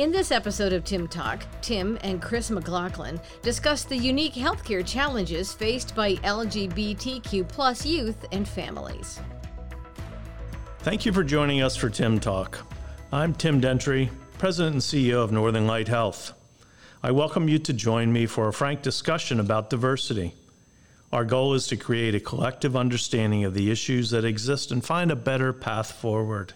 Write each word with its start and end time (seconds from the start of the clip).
In 0.00 0.10
this 0.10 0.32
episode 0.32 0.72
of 0.72 0.82
Tim 0.82 1.06
Talk, 1.06 1.44
Tim 1.60 1.98
and 2.00 2.22
Chris 2.22 2.50
McLaughlin 2.50 3.20
discuss 3.42 3.84
the 3.84 3.98
unique 3.98 4.32
healthcare 4.32 4.82
challenges 4.82 5.52
faced 5.52 5.94
by 5.94 6.14
LGBTQ 6.14 7.46
plus 7.46 7.84
youth 7.84 8.24
and 8.32 8.48
families. 8.48 9.20
Thank 10.78 11.04
you 11.04 11.12
for 11.12 11.22
joining 11.22 11.60
us 11.60 11.76
for 11.76 11.90
Tim 11.90 12.18
Talk. 12.18 12.66
I'm 13.12 13.34
Tim 13.34 13.60
Dentry, 13.60 14.08
President 14.38 14.72
and 14.72 14.82
CEO 14.82 15.22
of 15.22 15.32
Northern 15.32 15.66
Light 15.66 15.88
Health. 15.88 16.32
I 17.02 17.10
welcome 17.10 17.46
you 17.46 17.58
to 17.58 17.72
join 17.74 18.10
me 18.10 18.24
for 18.24 18.48
a 18.48 18.54
frank 18.54 18.80
discussion 18.80 19.38
about 19.38 19.68
diversity. 19.68 20.32
Our 21.12 21.26
goal 21.26 21.52
is 21.52 21.66
to 21.66 21.76
create 21.76 22.14
a 22.14 22.20
collective 22.20 22.74
understanding 22.74 23.44
of 23.44 23.52
the 23.52 23.70
issues 23.70 24.08
that 24.12 24.24
exist 24.24 24.72
and 24.72 24.82
find 24.82 25.10
a 25.10 25.14
better 25.14 25.52
path 25.52 25.92
forward. 25.92 26.54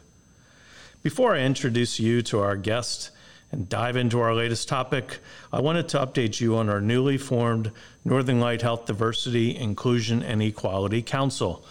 Before 1.02 1.34
I 1.34 1.40
introduce 1.40 2.00
you 2.00 2.22
to 2.22 2.38
our 2.38 2.56
guest 2.56 3.10
and 3.54 3.68
dive 3.68 3.94
into 3.94 4.18
our 4.18 4.34
latest 4.34 4.66
topic, 4.68 5.20
I 5.52 5.60
wanted 5.60 5.88
to 5.90 6.04
update 6.04 6.40
you 6.40 6.56
on 6.56 6.68
our 6.68 6.80
newly 6.80 7.16
formed 7.16 7.70
Northern 8.04 8.40
Light 8.40 8.62
Health 8.62 8.86
Diversity, 8.86 9.56
Inclusion, 9.56 10.24
and 10.24 10.42
Equality 10.42 11.02
Council. 11.02 11.64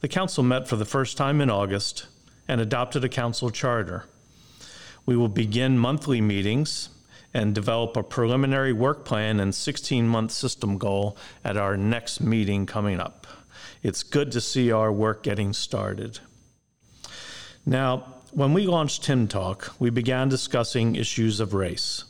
The 0.00 0.08
council 0.08 0.42
met 0.42 0.66
for 0.66 0.74
the 0.74 0.84
first 0.84 1.16
time 1.16 1.40
in 1.40 1.48
August 1.48 2.08
and 2.48 2.60
adopted 2.60 3.04
a 3.04 3.08
council 3.08 3.50
charter. 3.50 4.06
We 5.06 5.16
will 5.16 5.28
begin 5.28 5.78
monthly 5.78 6.20
meetings 6.20 6.88
and 7.32 7.54
develop 7.54 7.96
a 7.96 8.02
preliminary 8.02 8.72
work 8.72 9.04
plan 9.04 9.38
and 9.38 9.54
16 9.54 10.08
month 10.08 10.32
system 10.32 10.76
goal 10.76 11.16
at 11.44 11.56
our 11.56 11.76
next 11.76 12.20
meeting 12.20 12.66
coming 12.66 12.98
up. 12.98 13.28
It's 13.84 14.02
good 14.02 14.32
to 14.32 14.40
see 14.40 14.72
our 14.72 14.90
work 14.90 15.22
getting 15.22 15.52
started. 15.52 16.18
Now, 17.64 18.17
when 18.32 18.52
we 18.52 18.66
launched 18.66 19.04
Tim 19.04 19.26
Talk, 19.26 19.74
we 19.78 19.90
began 19.90 20.28
discussing 20.28 20.96
issues 20.96 21.40
of 21.40 21.54
race. 21.54 22.04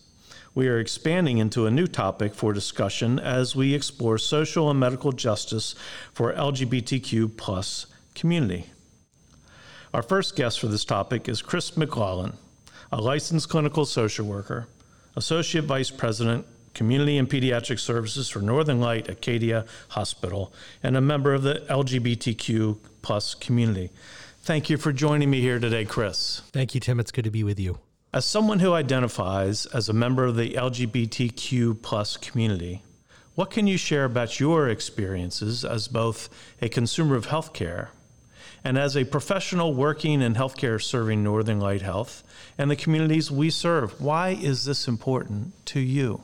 We 0.55 0.69
are 0.69 0.81
expanding 0.81 1.39
into 1.39 1.67
a 1.67 1.71
new 1.71 1.87
topic 1.87 2.35
for 2.35 2.53
discussion 2.53 3.19
as 3.19 3.55
we 3.55 3.75
explore 3.75 4.19
social 4.19 4.71
and 4.71 4.81
medical 4.81 5.13
justice 5.13 5.75
for 6.13 6.33
LGBTQ 6.33 7.37
plus 7.37 7.87
community. 8.15 8.67
Our 9.95 10.03
first 10.03 10.35
guest 10.35 10.61
for 10.61 10.67
this 10.67 10.85
topic 10.85 11.29
is 11.29 11.43
Chris 11.43 11.77
McLaughlin, 11.77 12.33
a 12.91 13.01
licensed 13.01 13.49
clinical 13.49 13.87
social 13.87 14.27
worker, 14.27 14.67
Associate 15.15 15.65
Vice 15.65 15.91
President, 15.91 16.47
Community 16.75 17.19
and 17.19 17.29
Pediatric 17.29 17.79
Services 17.79 18.29
for 18.29 18.41
Northern 18.41 18.81
Light 18.81 19.09
Acadia 19.09 19.65
Hospital, 19.89 20.53
and 20.83 20.97
a 20.97 21.01
member 21.01 21.35
of 21.35 21.43
the 21.43 21.65
LGBTQ 21.69 22.79
plus 23.03 23.35
community. 23.35 23.91
Thank 24.49 24.71
you 24.71 24.79
for 24.79 24.95
joining 24.95 25.29
me 25.29 25.43
here 25.43 25.59
today, 25.59 25.85
Chris. 25.85 26.41
Thank 26.55 26.75
you, 26.75 26.81
Tim. 26.81 26.99
It's 26.99 27.13
good 27.13 27.27
to 27.27 27.31
be 27.31 27.45
with 27.45 27.61
you. 27.61 27.81
As 28.15 28.25
someone 28.25 28.61
who 28.61 28.73
identifies 28.73 29.67
as 29.67 29.91
a 29.91 29.93
member 29.93 30.25
of 30.25 30.37
the 30.37 30.55
LGBTQ 30.55 31.83
plus 31.83 32.17
community, 32.17 32.83
what 33.35 33.51
can 33.51 33.67
you 33.67 33.77
share 33.77 34.07
about 34.07 34.41
your 34.41 34.71
experiences 34.71 35.67
as 35.67 35.87
both 35.87 36.31
a 36.63 36.71
consumer 36.71 37.15
of 37.15 37.27
healthcare 37.27 37.89
and 38.65 38.79
as 38.79 38.97
a 38.97 39.05
professional 39.05 39.75
working 39.75 40.23
in 40.23 40.35
healthcare 40.35 40.83
serving 40.83 41.23
Northern 41.23 41.61
Light 41.61 41.83
Health 41.83 42.23
and 42.57 42.71
the 42.71 42.77
communities 42.77 43.31
we 43.31 43.51
serve? 43.51 44.01
Why 44.01 44.31
is 44.31 44.65
this 44.65 44.89
important 44.89 45.63
to 45.67 45.81
you? 45.81 46.23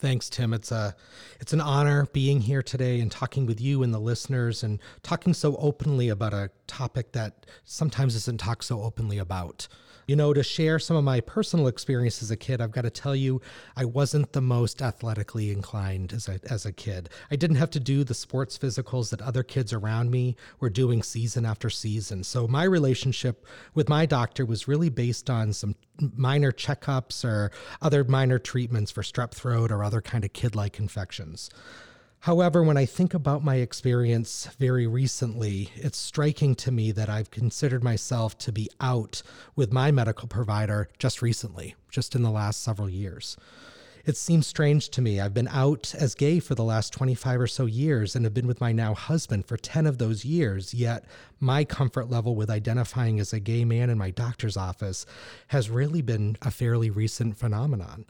Thanks, 0.00 0.30
Tim. 0.30 0.54
It's 0.54 0.72
a 0.72 0.96
it's 1.40 1.52
an 1.52 1.60
honor 1.60 2.06
being 2.14 2.40
here 2.40 2.62
today 2.62 3.00
and 3.00 3.12
talking 3.12 3.44
with 3.44 3.60
you 3.60 3.82
and 3.82 3.92
the 3.92 3.98
listeners 3.98 4.62
and 4.62 4.78
talking 5.02 5.34
so 5.34 5.56
openly 5.56 6.08
about 6.08 6.32
a 6.32 6.50
topic 6.66 7.12
that 7.12 7.44
sometimes 7.66 8.14
isn't 8.14 8.40
talked 8.40 8.64
so 8.64 8.82
openly 8.82 9.18
about. 9.18 9.68
You 10.10 10.16
know, 10.16 10.34
to 10.34 10.42
share 10.42 10.80
some 10.80 10.96
of 10.96 11.04
my 11.04 11.20
personal 11.20 11.68
experience 11.68 12.20
as 12.20 12.32
a 12.32 12.36
kid, 12.36 12.60
I've 12.60 12.72
got 12.72 12.82
to 12.82 12.90
tell 12.90 13.14
you, 13.14 13.40
I 13.76 13.84
wasn't 13.84 14.32
the 14.32 14.40
most 14.40 14.82
athletically 14.82 15.52
inclined 15.52 16.12
as 16.12 16.28
a, 16.28 16.40
as 16.50 16.66
a 16.66 16.72
kid. 16.72 17.10
I 17.30 17.36
didn't 17.36 17.58
have 17.58 17.70
to 17.70 17.78
do 17.78 18.02
the 18.02 18.12
sports 18.12 18.58
physicals 18.58 19.10
that 19.10 19.22
other 19.22 19.44
kids 19.44 19.72
around 19.72 20.10
me 20.10 20.34
were 20.58 20.68
doing 20.68 21.04
season 21.04 21.46
after 21.46 21.70
season. 21.70 22.24
So 22.24 22.48
my 22.48 22.64
relationship 22.64 23.46
with 23.74 23.88
my 23.88 24.04
doctor 24.04 24.44
was 24.44 24.66
really 24.66 24.88
based 24.88 25.30
on 25.30 25.52
some 25.52 25.76
minor 26.00 26.50
checkups 26.50 27.24
or 27.24 27.52
other 27.80 28.02
minor 28.02 28.40
treatments 28.40 28.90
for 28.90 29.02
strep 29.02 29.30
throat 29.30 29.70
or 29.70 29.84
other 29.84 30.00
kind 30.00 30.24
of 30.24 30.32
kid-like 30.32 30.80
infections. 30.80 31.50
However, 32.24 32.62
when 32.62 32.76
I 32.76 32.84
think 32.84 33.14
about 33.14 33.42
my 33.42 33.56
experience 33.56 34.46
very 34.58 34.86
recently, 34.86 35.70
it's 35.74 35.96
striking 35.96 36.54
to 36.56 36.70
me 36.70 36.92
that 36.92 37.08
I've 37.08 37.30
considered 37.30 37.82
myself 37.82 38.36
to 38.38 38.52
be 38.52 38.68
out 38.78 39.22
with 39.56 39.72
my 39.72 39.90
medical 39.90 40.28
provider 40.28 40.90
just 40.98 41.22
recently, 41.22 41.76
just 41.88 42.14
in 42.14 42.22
the 42.22 42.30
last 42.30 42.62
several 42.62 42.90
years. 42.90 43.38
It 44.04 44.18
seems 44.18 44.46
strange 44.46 44.90
to 44.90 45.00
me. 45.00 45.18
I've 45.18 45.32
been 45.32 45.48
out 45.48 45.94
as 45.94 46.14
gay 46.14 46.40
for 46.40 46.54
the 46.54 46.64
last 46.64 46.92
25 46.92 47.40
or 47.40 47.46
so 47.46 47.64
years 47.64 48.14
and 48.14 48.26
have 48.26 48.34
been 48.34 48.46
with 48.46 48.60
my 48.60 48.72
now 48.72 48.92
husband 48.92 49.46
for 49.46 49.56
10 49.56 49.86
of 49.86 49.96
those 49.96 50.22
years, 50.22 50.74
yet 50.74 51.06
my 51.38 51.64
comfort 51.64 52.10
level 52.10 52.36
with 52.36 52.50
identifying 52.50 53.18
as 53.18 53.32
a 53.32 53.40
gay 53.40 53.64
man 53.64 53.88
in 53.88 53.96
my 53.96 54.10
doctor's 54.10 54.58
office 54.58 55.06
has 55.48 55.70
really 55.70 56.02
been 56.02 56.36
a 56.42 56.50
fairly 56.50 56.90
recent 56.90 57.38
phenomenon. 57.38 58.04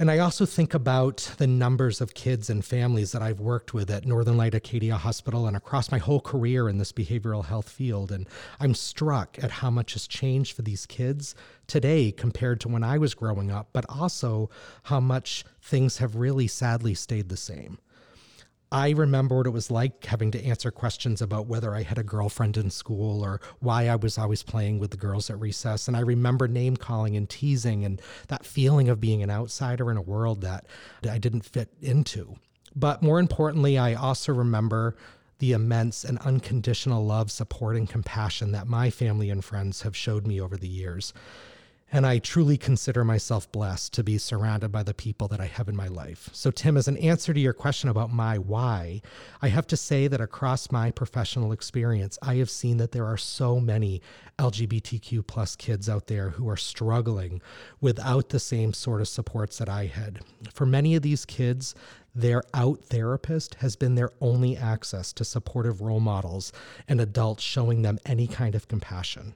And 0.00 0.12
I 0.12 0.18
also 0.18 0.46
think 0.46 0.74
about 0.74 1.34
the 1.38 1.48
numbers 1.48 2.00
of 2.00 2.14
kids 2.14 2.48
and 2.48 2.64
families 2.64 3.10
that 3.10 3.20
I've 3.20 3.40
worked 3.40 3.74
with 3.74 3.90
at 3.90 4.06
Northern 4.06 4.36
Light 4.36 4.54
Acadia 4.54 4.96
Hospital 4.96 5.48
and 5.48 5.56
across 5.56 5.90
my 5.90 5.98
whole 5.98 6.20
career 6.20 6.68
in 6.68 6.78
this 6.78 6.92
behavioral 6.92 7.44
health 7.44 7.68
field. 7.68 8.12
And 8.12 8.28
I'm 8.60 8.74
struck 8.74 9.38
at 9.42 9.50
how 9.50 9.70
much 9.70 9.94
has 9.94 10.06
changed 10.06 10.54
for 10.54 10.62
these 10.62 10.86
kids 10.86 11.34
today 11.66 12.12
compared 12.12 12.60
to 12.60 12.68
when 12.68 12.84
I 12.84 12.96
was 12.96 13.14
growing 13.14 13.50
up, 13.50 13.70
but 13.72 13.86
also 13.88 14.50
how 14.84 15.00
much 15.00 15.44
things 15.60 15.98
have 15.98 16.14
really 16.14 16.46
sadly 16.46 16.94
stayed 16.94 17.28
the 17.28 17.36
same. 17.36 17.78
I 18.70 18.90
remember 18.90 19.36
what 19.38 19.46
it 19.46 19.50
was 19.50 19.70
like 19.70 20.04
having 20.04 20.30
to 20.32 20.44
answer 20.44 20.70
questions 20.70 21.22
about 21.22 21.46
whether 21.46 21.74
I 21.74 21.82
had 21.82 21.96
a 21.96 22.02
girlfriend 22.02 22.58
in 22.58 22.70
school 22.70 23.24
or 23.24 23.40
why 23.60 23.88
I 23.88 23.96
was 23.96 24.18
always 24.18 24.42
playing 24.42 24.78
with 24.78 24.90
the 24.90 24.98
girls 24.98 25.30
at 25.30 25.40
recess. 25.40 25.88
And 25.88 25.96
I 25.96 26.00
remember 26.00 26.46
name 26.48 26.76
calling 26.76 27.16
and 27.16 27.28
teasing 27.28 27.84
and 27.84 28.02
that 28.28 28.44
feeling 28.44 28.90
of 28.90 29.00
being 29.00 29.22
an 29.22 29.30
outsider 29.30 29.90
in 29.90 29.96
a 29.96 30.02
world 30.02 30.42
that 30.42 30.66
I 31.08 31.16
didn't 31.16 31.46
fit 31.46 31.70
into. 31.80 32.36
But 32.76 33.02
more 33.02 33.18
importantly, 33.18 33.78
I 33.78 33.94
also 33.94 34.34
remember 34.34 34.96
the 35.38 35.52
immense 35.52 36.04
and 36.04 36.18
unconditional 36.18 37.06
love, 37.06 37.30
support, 37.30 37.76
and 37.76 37.88
compassion 37.88 38.52
that 38.52 38.66
my 38.66 38.90
family 38.90 39.30
and 39.30 39.42
friends 39.42 39.82
have 39.82 39.96
showed 39.96 40.26
me 40.26 40.40
over 40.40 40.56
the 40.56 40.68
years. 40.68 41.14
And 41.90 42.04
I 42.04 42.18
truly 42.18 42.58
consider 42.58 43.02
myself 43.02 43.50
blessed 43.50 43.94
to 43.94 44.04
be 44.04 44.18
surrounded 44.18 44.70
by 44.70 44.82
the 44.82 44.92
people 44.92 45.26
that 45.28 45.40
I 45.40 45.46
have 45.46 45.68
in 45.68 45.76
my 45.76 45.88
life. 45.88 46.28
So, 46.32 46.50
Tim, 46.50 46.76
as 46.76 46.86
an 46.86 46.98
answer 46.98 47.32
to 47.32 47.40
your 47.40 47.54
question 47.54 47.88
about 47.88 48.12
my 48.12 48.36
why, 48.36 49.00
I 49.40 49.48
have 49.48 49.66
to 49.68 49.76
say 49.76 50.06
that 50.06 50.20
across 50.20 50.70
my 50.70 50.90
professional 50.90 51.50
experience, 51.50 52.18
I 52.20 52.34
have 52.36 52.50
seen 52.50 52.76
that 52.76 52.92
there 52.92 53.06
are 53.06 53.16
so 53.16 53.58
many 53.58 54.02
LGBTQ 54.38 55.26
plus 55.26 55.56
kids 55.56 55.88
out 55.88 56.08
there 56.08 56.30
who 56.30 56.46
are 56.50 56.58
struggling 56.58 57.40
without 57.80 58.28
the 58.28 58.38
same 58.38 58.74
sort 58.74 59.00
of 59.00 59.08
supports 59.08 59.56
that 59.56 59.70
I 59.70 59.86
had. 59.86 60.20
For 60.52 60.66
many 60.66 60.94
of 60.94 61.02
these 61.02 61.24
kids, 61.24 61.74
their 62.14 62.42
out 62.52 62.84
therapist 62.84 63.54
has 63.56 63.76
been 63.76 63.94
their 63.94 64.10
only 64.20 64.56
access 64.56 65.12
to 65.14 65.24
supportive 65.24 65.80
role 65.80 66.00
models 66.00 66.52
and 66.86 67.00
adults 67.00 67.42
showing 67.42 67.80
them 67.80 67.98
any 68.04 68.26
kind 68.26 68.54
of 68.54 68.68
compassion. 68.68 69.34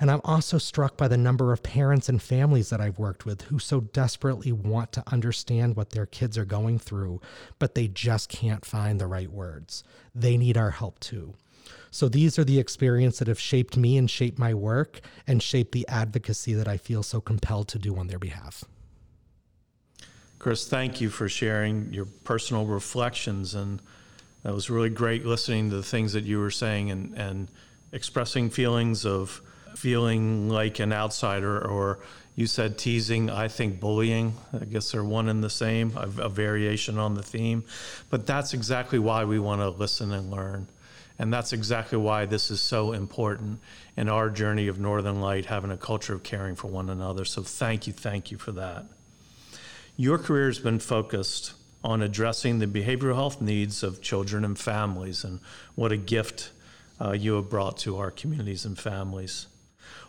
And 0.00 0.10
I'm 0.10 0.20
also 0.24 0.58
struck 0.58 0.96
by 0.96 1.06
the 1.06 1.16
number 1.16 1.52
of 1.52 1.62
parents 1.62 2.08
and 2.08 2.20
families 2.20 2.70
that 2.70 2.80
I've 2.80 2.98
worked 2.98 3.24
with 3.24 3.42
who 3.42 3.58
so 3.58 3.80
desperately 3.80 4.50
want 4.50 4.90
to 4.92 5.04
understand 5.12 5.76
what 5.76 5.90
their 5.90 6.06
kids 6.06 6.36
are 6.36 6.44
going 6.44 6.78
through, 6.78 7.20
but 7.58 7.74
they 7.74 7.88
just 7.88 8.28
can't 8.28 8.64
find 8.64 9.00
the 9.00 9.06
right 9.06 9.30
words. 9.30 9.84
They 10.14 10.36
need 10.36 10.56
our 10.56 10.70
help 10.70 10.98
too. 10.98 11.34
So 11.90 12.08
these 12.08 12.38
are 12.38 12.44
the 12.44 12.58
experiences 12.58 13.18
that 13.20 13.28
have 13.28 13.38
shaped 13.38 13.76
me 13.76 13.96
and 13.96 14.10
shaped 14.10 14.38
my 14.38 14.54
work 14.54 15.00
and 15.26 15.42
shaped 15.42 15.72
the 15.72 15.86
advocacy 15.88 16.54
that 16.54 16.66
I 16.66 16.78
feel 16.78 17.02
so 17.02 17.20
compelled 17.20 17.68
to 17.68 17.78
do 17.78 17.96
on 17.96 18.06
their 18.06 18.18
behalf. 18.18 18.64
Chris, 20.38 20.66
thank 20.66 21.00
you 21.00 21.08
for 21.08 21.28
sharing 21.28 21.92
your 21.92 22.06
personal 22.24 22.64
reflections. 22.66 23.54
And 23.54 23.80
that 24.42 24.54
was 24.54 24.70
really 24.70 24.90
great 24.90 25.24
listening 25.24 25.70
to 25.70 25.76
the 25.76 25.82
things 25.82 26.14
that 26.14 26.24
you 26.24 26.40
were 26.40 26.50
saying 26.50 26.90
and, 26.90 27.16
and 27.16 27.48
expressing 27.92 28.50
feelings 28.50 29.06
of 29.06 29.40
feeling 29.76 30.48
like 30.48 30.78
an 30.78 30.92
outsider, 30.92 31.60
or 31.60 31.98
you 32.34 32.46
said 32.46 32.78
teasing, 32.78 33.28
I 33.30 33.48
think 33.48 33.80
bullying. 33.80 34.34
I 34.58 34.64
guess 34.64 34.92
they're 34.92 35.04
one 35.04 35.28
and 35.28 35.42
the 35.42 35.50
same, 35.50 35.92
a, 35.96 36.08
a 36.22 36.28
variation 36.28 36.98
on 36.98 37.14
the 37.14 37.22
theme. 37.22 37.64
But 38.10 38.26
that's 38.26 38.54
exactly 38.54 38.98
why 38.98 39.24
we 39.24 39.38
want 39.38 39.60
to 39.60 39.68
listen 39.68 40.12
and 40.12 40.30
learn. 40.30 40.66
And 41.18 41.32
that's 41.32 41.52
exactly 41.52 41.98
why 41.98 42.24
this 42.24 42.50
is 42.50 42.60
so 42.60 42.92
important 42.92 43.60
in 43.96 44.08
our 44.08 44.30
journey 44.30 44.66
of 44.68 44.80
Northern 44.80 45.20
Light, 45.20 45.46
having 45.46 45.70
a 45.70 45.76
culture 45.76 46.14
of 46.14 46.22
caring 46.22 46.56
for 46.56 46.68
one 46.68 46.88
another. 46.88 47.24
So 47.24 47.42
thank 47.42 47.86
you, 47.86 47.92
thank 47.92 48.30
you 48.30 48.38
for 48.38 48.52
that. 48.52 48.86
Your 49.96 50.18
career 50.18 50.46
has 50.46 50.58
been 50.58 50.78
focused 50.78 51.52
on 51.84 52.00
addressing 52.00 52.58
the 52.58 52.66
behavioral 52.66 53.14
health 53.14 53.40
needs 53.40 53.82
of 53.82 54.00
children 54.00 54.44
and 54.44 54.58
families, 54.58 55.22
and 55.22 55.40
what 55.74 55.92
a 55.92 55.96
gift 55.96 56.50
uh, 57.00 57.12
you 57.12 57.34
have 57.34 57.50
brought 57.50 57.76
to 57.78 57.98
our 57.98 58.10
communities 58.10 58.64
and 58.64 58.78
families. 58.78 59.48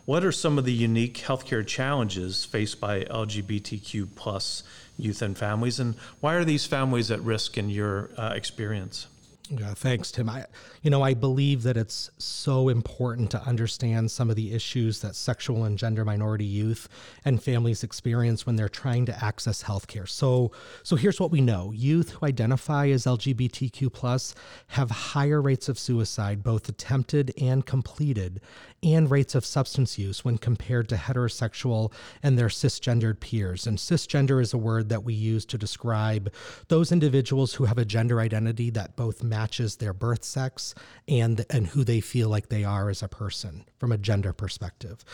What 0.04 0.24
are 0.24 0.32
some 0.32 0.58
of 0.58 0.64
the 0.64 0.72
unique 0.72 1.14
healthcare 1.14 1.66
challenges 1.66 2.44
faced 2.44 2.80
by 2.80 3.04
LGBTQ 3.04 4.08
plus 4.14 4.62
youth 4.98 5.22
and 5.22 5.36
families, 5.36 5.80
and 5.80 5.94
why 6.20 6.34
are 6.34 6.44
these 6.44 6.66
families 6.66 7.10
at 7.10 7.20
risk 7.20 7.56
in 7.56 7.70
your 7.70 8.10
uh, 8.16 8.32
experience? 8.34 9.06
Yeah, 9.50 9.74
thanks, 9.74 10.10
Tim. 10.10 10.28
I, 10.28 10.46
you 10.84 10.90
know, 10.90 11.00
I 11.00 11.14
believe 11.14 11.62
that 11.62 11.78
it's 11.78 12.10
so 12.18 12.68
important 12.68 13.30
to 13.30 13.42
understand 13.42 14.10
some 14.10 14.28
of 14.28 14.36
the 14.36 14.52
issues 14.52 15.00
that 15.00 15.16
sexual 15.16 15.64
and 15.64 15.78
gender 15.78 16.04
minority 16.04 16.44
youth 16.44 16.90
and 17.24 17.42
families 17.42 17.82
experience 17.82 18.44
when 18.44 18.56
they're 18.56 18.68
trying 18.68 19.06
to 19.06 19.24
access 19.24 19.62
healthcare. 19.62 20.06
So, 20.06 20.52
so 20.82 20.96
here's 20.96 21.18
what 21.18 21.30
we 21.30 21.40
know: 21.40 21.72
youth 21.72 22.10
who 22.10 22.26
identify 22.26 22.88
as 22.88 23.06
LGBTQ 23.06 23.90
plus 23.94 24.34
have 24.68 24.90
higher 24.90 25.40
rates 25.40 25.70
of 25.70 25.78
suicide, 25.78 26.42
both 26.42 26.68
attempted 26.68 27.32
and 27.40 27.64
completed, 27.64 28.42
and 28.82 29.10
rates 29.10 29.34
of 29.34 29.46
substance 29.46 29.98
use 29.98 30.22
when 30.22 30.36
compared 30.36 30.90
to 30.90 30.96
heterosexual 30.96 31.94
and 32.22 32.38
their 32.38 32.48
cisgendered 32.48 33.20
peers. 33.20 33.66
And 33.66 33.78
cisgender 33.78 34.38
is 34.38 34.52
a 34.52 34.58
word 34.58 34.90
that 34.90 35.02
we 35.02 35.14
use 35.14 35.46
to 35.46 35.56
describe 35.56 36.30
those 36.68 36.92
individuals 36.92 37.54
who 37.54 37.64
have 37.64 37.78
a 37.78 37.86
gender 37.86 38.20
identity 38.20 38.68
that 38.70 38.96
both 38.96 39.22
matches 39.22 39.76
their 39.76 39.94
birth 39.94 40.22
sex 40.22 40.73
and 41.08 41.44
and 41.50 41.68
who 41.68 41.84
they 41.84 42.00
feel 42.00 42.28
like 42.28 42.48
they 42.48 42.64
are 42.64 42.88
as 42.90 43.02
a 43.02 43.08
person 43.08 43.64
from 43.78 43.92
a 43.92 43.98
gender 43.98 44.32
perspective. 44.32 45.04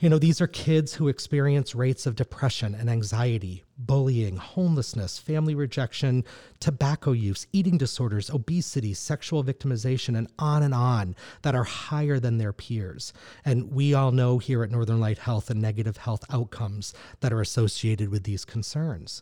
You 0.00 0.08
know, 0.08 0.20
these 0.20 0.40
are 0.40 0.46
kids 0.46 0.94
who 0.94 1.08
experience 1.08 1.74
rates 1.74 2.06
of 2.06 2.14
depression 2.14 2.72
and 2.72 2.88
anxiety, 2.88 3.64
bullying, 3.76 4.36
homelessness, 4.36 5.18
family 5.18 5.56
rejection, 5.56 6.24
tobacco 6.60 7.10
use, 7.10 7.48
eating 7.52 7.78
disorders, 7.78 8.30
obesity, 8.30 8.94
sexual 8.94 9.42
victimization, 9.42 10.16
and 10.16 10.28
on 10.38 10.62
and 10.62 10.72
on 10.72 11.16
that 11.42 11.56
are 11.56 11.64
higher 11.64 12.20
than 12.20 12.38
their 12.38 12.52
peers. 12.52 13.12
And 13.44 13.72
we 13.72 13.92
all 13.92 14.12
know 14.12 14.38
here 14.38 14.62
at 14.62 14.70
Northern 14.70 15.00
Light 15.00 15.18
Health 15.18 15.46
the 15.46 15.56
negative 15.56 15.96
health 15.96 16.24
outcomes 16.30 16.94
that 17.18 17.32
are 17.32 17.40
associated 17.40 18.08
with 18.08 18.22
these 18.22 18.44
concerns. 18.44 19.20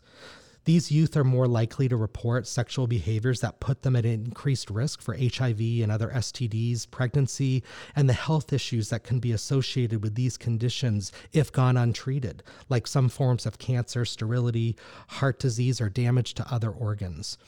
These 0.66 0.90
youth 0.90 1.16
are 1.16 1.24
more 1.24 1.46
likely 1.46 1.88
to 1.88 1.96
report 1.96 2.46
sexual 2.48 2.88
behaviors 2.88 3.40
that 3.40 3.60
put 3.60 3.82
them 3.82 3.94
at 3.94 4.04
increased 4.04 4.68
risk 4.68 5.00
for 5.00 5.16
HIV 5.16 5.60
and 5.60 5.92
other 5.92 6.08
STDs, 6.08 6.90
pregnancy, 6.90 7.62
and 7.94 8.08
the 8.08 8.14
health 8.14 8.52
issues 8.52 8.90
that 8.90 9.04
can 9.04 9.20
be 9.20 9.30
associated 9.30 10.02
with 10.02 10.16
these 10.16 10.36
conditions 10.36 11.12
if 11.32 11.52
gone 11.52 11.76
untreated, 11.76 12.42
like 12.68 12.88
some 12.88 13.08
forms 13.08 13.46
of 13.46 13.60
cancer, 13.60 14.04
sterility, 14.04 14.76
heart 15.06 15.38
disease, 15.38 15.80
or 15.80 15.88
damage 15.88 16.34
to 16.34 16.52
other 16.52 16.70
organs. 16.70 17.38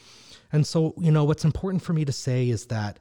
And 0.53 0.65
so, 0.65 0.93
you 0.97 1.11
know, 1.11 1.25
what's 1.25 1.43
important 1.43 1.83
for 1.83 1.91
me 1.91 2.05
to 2.05 2.13
say 2.13 2.49
is 2.49 2.67
that 2.67 2.99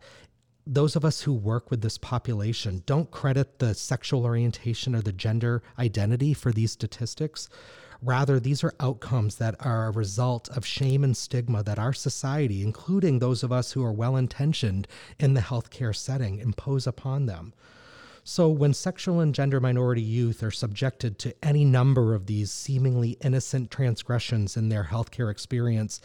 those 0.66 0.96
of 0.96 1.04
us 1.04 1.22
who 1.22 1.32
work 1.32 1.70
with 1.70 1.80
this 1.80 1.96
population 1.96 2.82
don't 2.86 3.10
credit 3.12 3.60
the 3.60 3.72
sexual 3.72 4.24
orientation 4.24 4.96
or 4.96 5.00
the 5.00 5.12
gender 5.12 5.62
identity 5.78 6.34
for 6.34 6.50
these 6.50 6.72
statistics. 6.72 7.48
Rather, 8.00 8.38
these 8.38 8.62
are 8.62 8.74
outcomes 8.78 9.36
that 9.36 9.56
are 9.58 9.86
a 9.86 9.90
result 9.90 10.48
of 10.50 10.64
shame 10.64 11.02
and 11.02 11.16
stigma 11.16 11.62
that 11.64 11.78
our 11.78 11.92
society, 11.92 12.62
including 12.62 13.18
those 13.18 13.42
of 13.42 13.50
us 13.50 13.72
who 13.72 13.84
are 13.84 13.92
well 13.92 14.16
intentioned 14.16 14.86
in 15.18 15.34
the 15.34 15.40
healthcare 15.40 15.94
setting, 15.94 16.38
impose 16.38 16.86
upon 16.86 17.26
them. 17.26 17.52
So, 18.30 18.50
when 18.50 18.74
sexual 18.74 19.20
and 19.20 19.34
gender 19.34 19.58
minority 19.58 20.02
youth 20.02 20.42
are 20.42 20.50
subjected 20.50 21.18
to 21.20 21.34
any 21.42 21.64
number 21.64 22.14
of 22.14 22.26
these 22.26 22.50
seemingly 22.50 23.16
innocent 23.22 23.70
transgressions 23.70 24.54
in 24.54 24.68
their 24.68 24.84
healthcare 24.84 25.30
experience, 25.30 26.02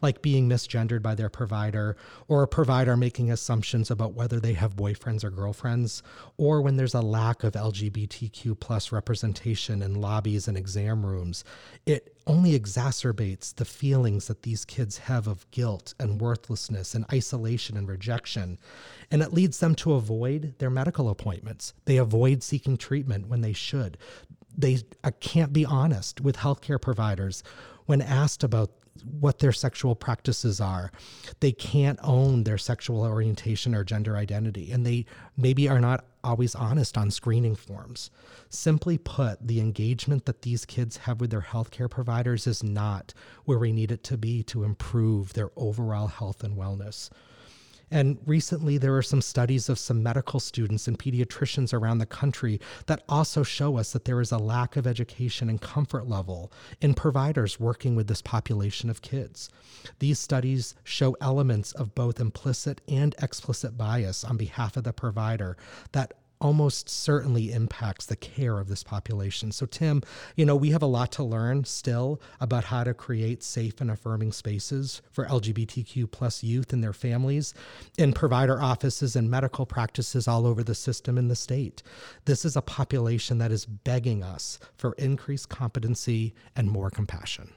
like 0.00 0.22
being 0.22 0.48
misgendered 0.48 1.02
by 1.02 1.14
their 1.14 1.28
provider, 1.28 1.94
or 2.26 2.42
a 2.42 2.48
provider 2.48 2.96
making 2.96 3.30
assumptions 3.30 3.90
about 3.90 4.14
whether 4.14 4.40
they 4.40 4.54
have 4.54 4.76
boyfriends 4.76 5.22
or 5.22 5.28
girlfriends, 5.28 6.02
or 6.38 6.62
when 6.62 6.76
there's 6.76 6.94
a 6.94 7.02
lack 7.02 7.44
of 7.44 7.52
LGBTQ 7.52 8.58
plus 8.58 8.90
representation 8.90 9.82
in 9.82 10.00
lobbies 10.00 10.48
and 10.48 10.56
exam 10.56 11.04
rooms, 11.04 11.44
it 11.84 12.16
only 12.28 12.58
exacerbates 12.58 13.54
the 13.54 13.64
feelings 13.64 14.26
that 14.28 14.42
these 14.42 14.64
kids 14.64 14.98
have 14.98 15.26
of 15.26 15.50
guilt 15.50 15.94
and 15.98 16.20
worthlessness 16.20 16.94
and 16.94 17.06
isolation 17.12 17.76
and 17.76 17.88
rejection. 17.88 18.58
And 19.10 19.22
it 19.22 19.32
leads 19.32 19.58
them 19.58 19.74
to 19.76 19.94
avoid 19.94 20.54
their 20.58 20.70
medical 20.70 21.08
appointments. 21.08 21.72
They 21.86 21.96
avoid 21.96 22.42
seeking 22.42 22.76
treatment 22.76 23.28
when 23.28 23.40
they 23.40 23.54
should. 23.54 23.96
They 24.56 24.80
uh, 25.02 25.10
can't 25.20 25.52
be 25.52 25.64
honest 25.64 26.20
with 26.20 26.36
healthcare 26.36 26.80
providers 26.80 27.42
when 27.86 28.02
asked 28.02 28.44
about 28.44 28.72
what 29.02 29.38
their 29.38 29.52
sexual 29.52 29.94
practices 29.94 30.60
are. 30.60 30.90
They 31.40 31.52
can't 31.52 31.98
own 32.02 32.44
their 32.44 32.58
sexual 32.58 33.02
orientation 33.02 33.74
or 33.74 33.84
gender 33.84 34.16
identity, 34.16 34.72
and 34.72 34.84
they 34.84 35.06
maybe 35.36 35.68
are 35.68 35.80
not 35.80 36.04
always 36.24 36.54
honest 36.54 36.98
on 36.98 37.10
screening 37.10 37.54
forms. 37.54 38.10
Simply 38.48 38.98
put, 38.98 39.46
the 39.46 39.60
engagement 39.60 40.26
that 40.26 40.42
these 40.42 40.64
kids 40.64 40.98
have 40.98 41.20
with 41.20 41.30
their 41.30 41.40
healthcare 41.40 41.90
providers 41.90 42.46
is 42.46 42.62
not 42.62 43.14
where 43.44 43.58
we 43.58 43.72
need 43.72 43.92
it 43.92 44.02
to 44.04 44.18
be 44.18 44.42
to 44.44 44.64
improve 44.64 45.32
their 45.32 45.50
overall 45.56 46.08
health 46.08 46.42
and 46.42 46.56
wellness. 46.56 47.10
And 47.90 48.18
recently, 48.26 48.78
there 48.78 48.96
are 48.96 49.02
some 49.02 49.22
studies 49.22 49.68
of 49.68 49.78
some 49.78 50.02
medical 50.02 50.40
students 50.40 50.86
and 50.86 50.98
pediatricians 50.98 51.72
around 51.72 51.98
the 51.98 52.06
country 52.06 52.60
that 52.86 53.02
also 53.08 53.42
show 53.42 53.78
us 53.78 53.92
that 53.92 54.04
there 54.04 54.20
is 54.20 54.32
a 54.32 54.38
lack 54.38 54.76
of 54.76 54.86
education 54.86 55.48
and 55.48 55.60
comfort 55.60 56.06
level 56.06 56.52
in 56.80 56.94
providers 56.94 57.58
working 57.58 57.96
with 57.96 58.06
this 58.08 58.22
population 58.22 58.90
of 58.90 59.02
kids. 59.02 59.48
These 59.98 60.18
studies 60.18 60.74
show 60.84 61.16
elements 61.20 61.72
of 61.72 61.94
both 61.94 62.20
implicit 62.20 62.80
and 62.88 63.14
explicit 63.22 63.78
bias 63.78 64.24
on 64.24 64.36
behalf 64.36 64.76
of 64.76 64.84
the 64.84 64.92
provider 64.92 65.56
that 65.92 66.12
almost 66.40 66.88
certainly 66.88 67.52
impacts 67.52 68.06
the 68.06 68.16
care 68.16 68.58
of 68.58 68.68
this 68.68 68.82
population. 68.82 69.52
So, 69.52 69.66
Tim, 69.66 70.02
you 70.36 70.44
know, 70.44 70.56
we 70.56 70.70
have 70.70 70.82
a 70.82 70.86
lot 70.86 71.12
to 71.12 71.24
learn 71.24 71.64
still 71.64 72.20
about 72.40 72.64
how 72.64 72.84
to 72.84 72.94
create 72.94 73.42
safe 73.42 73.80
and 73.80 73.90
affirming 73.90 74.32
spaces 74.32 75.02
for 75.10 75.26
LGBTQ 75.26 76.10
plus 76.10 76.42
youth 76.42 76.72
and 76.72 76.82
their 76.82 76.92
families 76.92 77.54
in 77.96 78.12
provider 78.12 78.60
offices 78.60 79.16
and 79.16 79.30
medical 79.30 79.66
practices 79.66 80.28
all 80.28 80.46
over 80.46 80.62
the 80.62 80.74
system 80.74 81.18
in 81.18 81.28
the 81.28 81.36
state. 81.36 81.82
This 82.24 82.44
is 82.44 82.56
a 82.56 82.62
population 82.62 83.38
that 83.38 83.52
is 83.52 83.66
begging 83.66 84.22
us 84.22 84.58
for 84.76 84.92
increased 84.94 85.48
competency 85.48 86.34
and 86.56 86.70
more 86.70 86.90
compassion. 86.90 87.52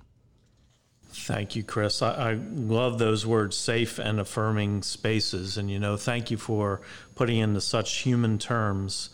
Thank 1.13 1.55
you, 1.57 1.63
Chris. 1.63 2.01
I, 2.01 2.31
I, 2.31 2.33
love 2.53 2.97
those 2.97 3.25
words, 3.25 3.57
safe 3.57 3.99
and 3.99 4.19
affirming 4.19 4.81
spaces. 4.81 5.57
And, 5.57 5.69
you 5.69 5.77
know, 5.77 5.97
thank 5.97 6.31
you 6.31 6.37
for 6.37 6.79
putting 7.15 7.37
into 7.37 7.59
such 7.59 7.97
human 7.97 8.37
terms 8.37 9.09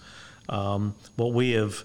um, 0.48 0.96
what 1.16 1.34
we 1.34 1.52
have 1.52 1.84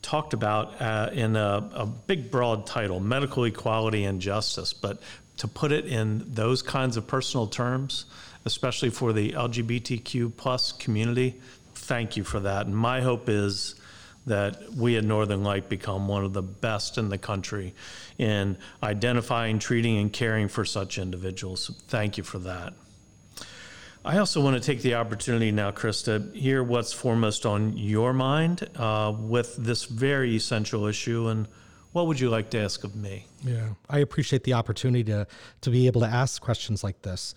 talked 0.00 0.32
about 0.32 0.80
uh, 0.80 1.10
in 1.12 1.36
a, 1.36 1.70
a, 1.74 1.86
big, 1.86 2.30
broad 2.30 2.66
title 2.66 2.98
medical 2.98 3.44
equality 3.44 4.04
and 4.04 4.20
justice. 4.20 4.72
But 4.72 5.00
to 5.36 5.48
put 5.48 5.70
it 5.70 5.86
in 5.86 6.24
those 6.32 6.62
kinds 6.62 6.96
of 6.96 7.06
personal 7.06 7.46
terms, 7.46 8.06
especially 8.44 8.90
for 8.90 9.12
the 9.12 9.32
LGBTQ 9.32 10.36
plus 10.36 10.72
community, 10.72 11.40
thank 11.74 12.16
you 12.16 12.24
for 12.24 12.40
that. 12.40 12.66
And 12.66 12.76
my 12.76 13.02
hope 13.02 13.28
is 13.28 13.74
that 14.26 14.72
we 14.74 14.96
at 14.96 15.04
Northern 15.04 15.42
Light 15.42 15.68
become 15.68 16.08
one 16.08 16.24
of 16.24 16.32
the 16.32 16.42
best 16.42 16.98
in 16.98 17.08
the 17.08 17.18
country 17.18 17.74
in 18.18 18.56
identifying, 18.82 19.58
treating, 19.58 19.98
and 19.98 20.12
caring 20.12 20.48
for 20.48 20.64
such 20.64 20.98
individuals. 20.98 21.70
Thank 21.88 22.18
you 22.18 22.24
for 22.24 22.38
that. 22.40 22.74
I 24.04 24.18
also 24.18 24.40
want 24.40 24.56
to 24.56 24.60
take 24.60 24.82
the 24.82 24.94
opportunity 24.94 25.52
now, 25.52 25.70
Chris, 25.70 26.02
to 26.02 26.30
hear 26.34 26.62
what's 26.62 26.92
foremost 26.92 27.46
on 27.46 27.76
your 27.76 28.12
mind 28.12 28.68
uh, 28.76 29.14
with 29.16 29.56
this 29.56 29.84
very 29.84 30.34
essential 30.34 30.86
issue 30.86 31.28
and 31.28 31.46
what 31.92 32.06
would 32.06 32.18
you 32.18 32.30
like 32.30 32.50
to 32.50 32.58
ask 32.58 32.84
of 32.84 32.96
me? 32.96 33.26
Yeah, 33.44 33.68
I 33.88 33.98
appreciate 33.98 34.44
the 34.44 34.54
opportunity 34.54 35.04
to, 35.04 35.26
to 35.60 35.70
be 35.70 35.86
able 35.86 36.00
to 36.00 36.06
ask 36.06 36.40
questions 36.40 36.82
like 36.82 37.02
this. 37.02 37.34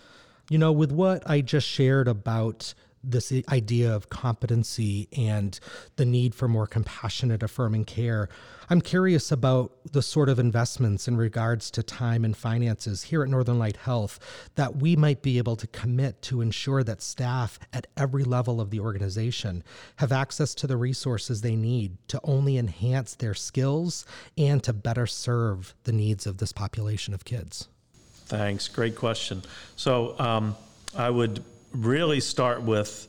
You 0.50 0.58
know, 0.58 0.72
with 0.72 0.92
what 0.92 1.30
I 1.30 1.42
just 1.42 1.68
shared 1.68 2.08
about 2.08 2.74
this 3.08 3.32
idea 3.50 3.94
of 3.94 4.10
competency 4.10 5.08
and 5.16 5.60
the 5.96 6.06
need 6.06 6.34
for 6.34 6.48
more 6.48 6.68
compassionate, 6.68 7.44
affirming 7.44 7.86
care. 7.86 8.30
I'm 8.70 8.82
curious 8.82 9.32
about 9.32 9.72
the 9.92 10.02
sort 10.02 10.28
of 10.28 10.40
investments 10.40 11.08
in 11.08 11.18
regards 11.18 11.70
to 11.72 11.84
time 11.84 12.26
and 12.26 12.36
finances 12.36 13.04
here 13.04 13.22
at 13.22 13.30
Northern 13.30 13.60
Light 13.60 13.78
Health 13.78 14.20
that 14.56 14.78
we 14.78 14.96
might 14.96 15.22
be 15.22 15.38
able 15.38 15.56
to 15.58 15.68
commit 15.68 16.22
to 16.24 16.42
ensure 16.42 16.84
that 16.84 17.02
staff 17.02 17.60
at 17.74 17.88
every 17.96 18.24
level 18.24 18.60
of 18.60 18.72
the 18.72 18.80
organization 18.80 19.64
have 19.98 20.12
access 20.12 20.56
to 20.56 20.68
the 20.68 20.78
resources 20.78 21.42
they 21.42 21.56
need 21.56 21.98
to 22.08 22.20
only 22.24 22.58
enhance 22.58 23.16
their 23.16 23.36
skills 23.36 24.06
and 24.38 24.64
to 24.64 24.74
better 24.74 25.06
serve 25.06 25.76
the 25.84 25.94
needs 25.94 26.26
of 26.26 26.38
this 26.38 26.52
population 26.52 27.14
of 27.14 27.24
kids. 27.24 27.68
Thanks. 28.26 28.68
Great 28.68 28.96
question. 28.96 29.44
So, 29.76 30.18
um, 30.20 30.56
I 30.98 31.10
would 31.10 31.44
really 31.76 32.20
start 32.20 32.62
with 32.62 33.08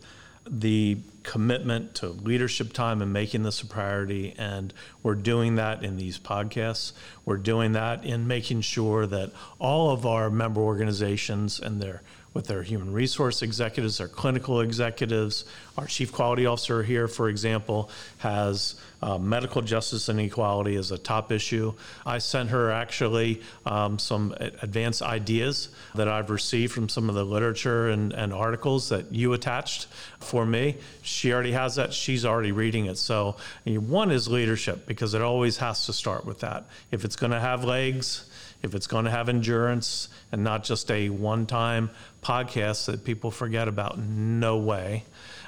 the 0.49 0.99
commitment 1.23 1.95
to 1.97 2.09
leadership 2.09 2.73
time 2.73 3.03
and 3.03 3.13
making 3.13 3.43
this 3.43 3.61
a 3.61 3.67
priority. 3.67 4.35
And 4.39 4.73
we're 5.03 5.17
doing 5.17 5.57
that 5.57 5.83
in 5.83 5.97
these 5.97 6.19
podcasts. 6.19 6.93
We're 7.25 7.37
doing 7.37 7.73
that 7.73 8.05
in 8.05 8.29
making 8.29 8.61
sure 8.61 9.07
that 9.07 9.33
all 9.59 9.91
of 9.91 10.07
our 10.07 10.31
member 10.31 10.61
organizations 10.61 11.59
and 11.59 11.81
their 11.81 12.03
with 12.37 12.47
their 12.47 12.63
human 12.63 12.93
resource 12.93 13.41
executives, 13.41 13.97
their 13.97 14.09
clinical 14.09 14.61
executives. 14.61 15.47
Our 15.79 15.87
chief 15.87 16.13
quality 16.13 16.45
officer 16.45 16.83
here, 16.83 17.09
for 17.09 17.31
example, 17.31 17.89
has 18.19 18.75
uh, 19.01 19.17
medical 19.17 19.63
justice 19.63 20.11
and 20.11 20.21
equality 20.21 20.77
as 20.77 20.91
a 20.91 20.99
top 20.99 21.33
issue. 21.33 21.73
I 22.05 22.19
sent 22.19 22.51
her 22.51 22.71
actually 22.71 23.41
um, 23.65 23.99
some 23.99 24.35
advanced 24.39 25.01
ideas 25.01 25.71
that 25.95 26.09
I've 26.09 26.29
received 26.29 26.75
from 26.75 26.91
some 26.91 27.09
of 27.09 27.15
the 27.15 27.25
literature 27.25 27.89
and, 27.89 28.13
and 28.13 28.35
articles 28.35 28.91
that 28.91 29.11
you 29.11 29.33
attached 29.33 29.87
for 30.21 30.45
me. 30.45 30.77
She 31.01 31.33
already 31.33 31.53
has 31.53 31.77
that. 31.77 31.95
She's 31.95 32.27
already 32.27 32.53
reading 32.53 32.85
it. 32.85 32.99
So, 32.99 33.37
one 33.65 34.11
is 34.11 34.29
leadership 34.29 34.87
because 34.87 35.15
it 35.15 35.23
always 35.23 35.57
has 35.57 35.87
to 35.87 35.95
start 35.95 36.27
with 36.27 36.41
that. 36.41 36.67
If 36.91 37.07
it's 37.07 37.17
going 37.17 37.33
to 37.33 37.41
have 37.41 37.65
legs, 37.65 38.29
if 38.63 38.75
it's 38.75 38.87
going 38.87 39.05
to 39.05 39.11
have 39.11 39.29
endurance 39.29 40.09
and 40.33 40.43
not 40.43 40.65
just 40.65 40.91
a 40.91 41.09
one 41.09 41.47
time 41.47 41.91
podcast 42.23 42.87
that 42.87 43.05
people 43.05 43.31
forget 43.31 43.69
about, 43.69 43.99
no 43.99 44.57
way. 44.59 45.05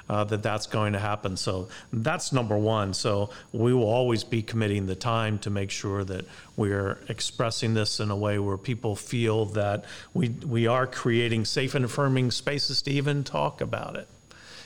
Uh, 0.09 0.23
that 0.23 0.41
that's 0.41 0.65
going 0.65 0.93
to 0.93 0.97
happen. 0.97 1.37
So 1.37 1.69
that's 1.93 2.33
number 2.33 2.57
one. 2.57 2.95
So 2.95 3.29
we 3.53 3.75
will 3.75 3.83
always 3.83 4.23
be 4.23 4.41
committing 4.41 4.87
the 4.87 4.95
time 4.95 5.37
to 5.39 5.51
make 5.51 5.69
sure 5.69 6.03
that 6.03 6.25
we're 6.57 6.97
expressing 7.09 7.75
this 7.75 7.99
in 7.99 8.09
a 8.09 8.15
way 8.15 8.39
where 8.39 8.57
people 8.57 8.95
feel 8.95 9.45
that 9.45 9.85
we 10.15 10.29
we 10.29 10.65
are 10.65 10.87
creating 10.87 11.45
safe 11.45 11.75
and 11.75 11.85
affirming 11.85 12.31
spaces 12.31 12.81
to 12.81 12.91
even 12.91 13.23
talk 13.23 13.61
about 13.61 13.97
it 13.97 14.07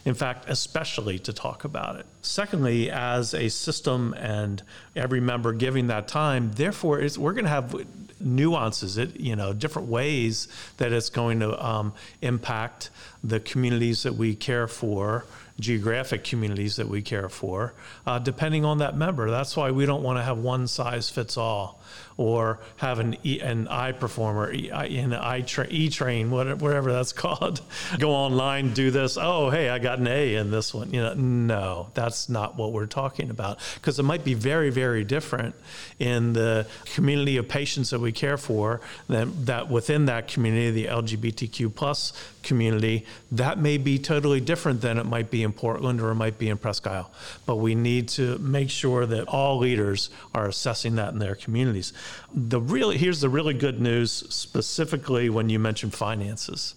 in 0.06 0.14
fact, 0.14 0.46
especially 0.50 1.20
to 1.20 1.34
talk 1.34 1.64
about 1.64 1.96
it. 1.98 2.06
Secondly, 2.24 2.90
as 2.90 3.34
a 3.34 3.50
system 3.50 4.14
and 4.18 4.64
every 4.96 5.20
member 5.20 5.52
giving 5.52 5.88
that 5.88 6.08
time, 6.08 6.52
therefore, 6.54 7.06
we're 7.18 7.34
going 7.34 7.44
to 7.44 7.50
have 7.50 7.86
nuances, 8.20 8.98
it 8.98 9.20
you 9.20 9.36
know, 9.36 9.52
different 9.52 9.90
ways 9.90 10.48
that 10.78 10.94
it's 10.94 11.10
going 11.10 11.42
to 11.42 11.66
um, 11.66 11.94
impact 12.22 12.90
the 13.24 13.42
communities 13.42 14.04
that 14.04 14.16
we 14.16 14.36
care 14.36 14.68
for 14.68 15.26
geographic 15.60 16.24
communities 16.24 16.78
that 16.78 16.88
we 16.88 17.02
care 17.02 17.30
for, 17.30 17.74
uh, 18.08 18.20
depending 18.20 18.66
on 18.66 18.80
that 18.80 18.98
member. 18.98 19.30
That's 19.30 19.56
why 19.56 19.72
we 19.72 19.86
don't 19.86 20.02
want 20.02 20.18
to 20.18 20.24
have 20.24 20.38
one 20.38 20.68
size 20.68 21.10
fits 21.10 21.38
all 21.38 21.80
or 22.18 22.60
have 22.78 23.00
an, 23.00 23.18
e, 23.24 23.40
an 23.40 23.68
eye 23.68 23.92
performer, 23.92 24.52
e, 24.52 24.70
an 24.70 25.14
eye 25.14 25.42
tra- 25.42 25.68
e-train, 25.70 26.32
whatever 26.32 26.92
that's 26.92 27.14
called, 27.14 27.62
go 28.00 28.12
online, 28.12 28.74
do 28.74 28.92
this. 28.92 29.18
Oh, 29.20 29.50
hey, 29.50 29.70
I 29.70 29.80
got 29.80 30.00
an 30.00 30.08
A 30.08 30.36
in 30.36 30.52
this 30.52 30.74
one. 30.74 30.92
You 30.92 31.02
know, 31.02 31.14
no, 31.14 31.90
that's 32.14 32.30
not 32.30 32.56
what 32.56 32.72
we're 32.72 32.86
talking 32.86 33.32
about 33.32 33.58
because 33.74 33.98
it 33.98 34.04
might 34.04 34.24
be 34.24 34.36
very, 34.36 34.70
very 34.70 35.04
different 35.04 35.56
in 35.98 36.34
the 36.34 36.68
community 36.94 37.38
of 37.38 37.48
patients 37.48 37.90
that 37.90 38.00
we 38.00 38.12
care 38.12 38.38
for. 38.38 38.82
That, 39.10 39.48
that 39.48 39.68
within 39.68 40.06
that 40.06 40.28
community, 40.28 40.70
the 40.70 40.86
LGBTQ 40.86 41.74
plus 41.74 42.14
community, 42.44 43.08
that 43.32 43.58
may 43.58 43.80
be 43.80 43.98
totally 43.98 44.40
different 44.40 44.82
than 44.82 45.00
it 45.00 45.08
might 45.08 45.32
be 45.32 45.42
in 45.42 45.54
Portland 45.54 46.02
or 46.02 46.12
it 46.12 46.16
might 46.16 46.38
be 46.38 46.50
in 46.50 46.58
Presque 46.60 46.86
Isle. 46.86 47.10
But 47.48 47.56
we 47.56 47.74
need 47.74 48.10
to 48.10 48.38
make 48.38 48.70
sure 48.70 49.08
that 49.08 49.28
all 49.28 49.58
leaders 49.58 50.12
are 50.36 50.46
assessing 50.46 50.98
that 50.98 51.14
in 51.14 51.20
their 51.20 51.34
communities. 51.34 51.94
The 52.32 52.62
really 52.62 53.00
here's 53.00 53.22
the 53.22 53.30
really 53.30 53.56
good 53.56 53.82
news, 53.82 54.12
specifically 54.12 55.32
when 55.32 55.50
you 55.50 55.58
mention 55.58 55.90
finances, 55.90 56.76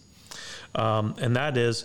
um, 0.74 1.14
and 1.20 1.36
that 1.36 1.58
is 1.58 1.84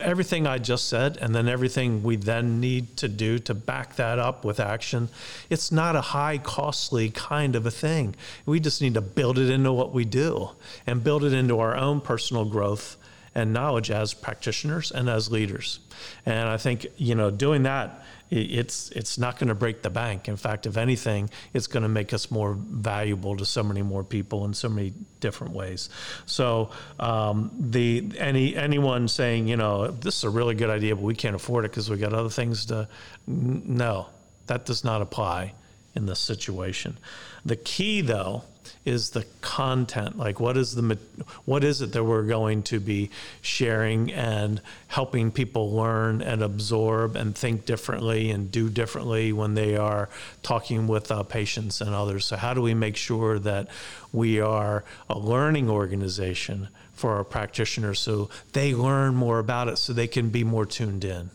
everything 0.00 0.46
I 0.46 0.58
just 0.58 0.88
said, 0.88 1.18
and 1.20 1.34
then 1.34 1.48
everything 1.48 2.02
we 2.02 2.16
then 2.16 2.60
need 2.60 2.96
to 2.98 3.08
do 3.08 3.38
to 3.40 3.54
back 3.54 3.96
that 3.96 4.18
up 4.18 4.44
with 4.44 4.60
action. 4.60 5.08
It's 5.50 5.70
not 5.70 5.96
a 5.96 6.00
high, 6.00 6.38
costly 6.38 7.10
kind 7.10 7.54
of 7.54 7.66
a 7.66 7.70
thing. 7.70 8.14
We 8.46 8.60
just 8.60 8.80
need 8.80 8.94
to 8.94 9.00
build 9.00 9.38
it 9.38 9.50
into 9.50 9.72
what 9.72 9.92
we 9.92 10.04
do 10.04 10.50
and 10.86 11.04
build 11.04 11.24
it 11.24 11.32
into 11.32 11.58
our 11.58 11.76
own 11.76 12.00
personal 12.00 12.44
growth 12.44 12.96
and 13.34 13.52
knowledge 13.52 13.90
as 13.90 14.14
practitioners 14.14 14.90
and 14.90 15.08
as 15.08 15.30
leaders. 15.30 15.80
And 16.26 16.48
I 16.48 16.56
think 16.56 16.86
you 16.96 17.14
know 17.14 17.30
doing 17.30 17.62
that 17.64 18.04
it's 18.30 18.90
it's 18.90 19.18
not 19.18 19.38
going 19.38 19.48
to 19.48 19.54
break 19.54 19.82
the 19.82 19.90
bank. 19.90 20.28
In 20.28 20.36
fact, 20.36 20.66
if 20.66 20.76
anything, 20.76 21.30
it's 21.52 21.66
going 21.66 21.82
to 21.82 21.88
make 21.88 22.12
us 22.12 22.30
more 22.30 22.54
valuable 22.54 23.36
to 23.36 23.46
so 23.46 23.62
many 23.62 23.82
more 23.82 24.04
people 24.04 24.44
in 24.44 24.54
so 24.54 24.68
many 24.68 24.92
different 25.20 25.54
ways. 25.54 25.88
So 26.26 26.70
um, 27.00 27.50
the 27.58 28.12
any 28.18 28.56
anyone 28.56 29.08
saying 29.08 29.48
you 29.48 29.56
know 29.56 29.88
this 29.88 30.18
is 30.18 30.24
a 30.24 30.30
really 30.30 30.54
good 30.54 30.70
idea, 30.70 30.94
but 30.94 31.02
we 31.02 31.14
can't 31.14 31.36
afford 31.36 31.64
it 31.64 31.70
because 31.70 31.88
we 31.88 31.96
got 31.96 32.12
other 32.12 32.30
things 32.30 32.66
to 32.66 32.88
no, 33.26 34.06
that 34.46 34.64
does 34.64 34.84
not 34.84 35.02
apply 35.02 35.54
in 35.94 36.06
this 36.06 36.20
situation. 36.20 36.98
The 37.44 37.56
key 37.56 38.00
though 38.02 38.44
is 38.84 39.10
the 39.10 39.24
content 39.40 40.18
like 40.18 40.40
what 40.40 40.56
is 40.56 40.74
the 40.74 40.98
what 41.44 41.64
is 41.64 41.80
it 41.80 41.92
that 41.92 42.04
we're 42.04 42.22
going 42.22 42.62
to 42.62 42.80
be 42.80 43.10
sharing 43.40 44.12
and 44.12 44.60
helping 44.88 45.30
people 45.30 45.72
learn 45.72 46.22
and 46.22 46.42
absorb 46.42 47.16
and 47.16 47.36
think 47.36 47.64
differently 47.64 48.30
and 48.30 48.50
do 48.50 48.68
differently 48.68 49.32
when 49.32 49.54
they 49.54 49.76
are 49.76 50.08
talking 50.42 50.86
with 50.86 51.10
uh, 51.10 51.22
patients 51.22 51.80
and 51.80 51.94
others? 51.94 52.24
So 52.24 52.36
how 52.36 52.54
do 52.54 52.62
we 52.62 52.74
make 52.74 52.96
sure 52.96 53.38
that 53.38 53.68
we 54.12 54.40
are 54.40 54.84
a 55.08 55.18
learning 55.18 55.70
organization 55.70 56.68
for 56.92 57.14
our 57.14 57.24
practitioners 57.24 58.00
so 58.00 58.28
they 58.52 58.74
learn 58.74 59.14
more 59.14 59.38
about 59.38 59.68
it 59.68 59.78
so 59.78 59.92
they 59.92 60.08
can 60.08 60.30
be 60.30 60.42
more 60.42 60.66
tuned 60.66 61.04
in 61.04 61.30